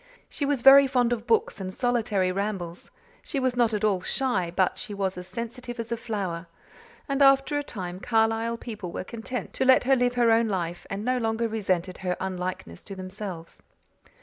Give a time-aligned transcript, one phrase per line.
[0.27, 2.89] She was very fond of books and solitary rambles;
[3.21, 6.47] she was not at all shy but she was as sensitive as a flower;
[7.07, 10.87] and after a time Carlisle people were content to let her live her own life
[10.89, 13.61] and no longer resented her unlikeness to themselves.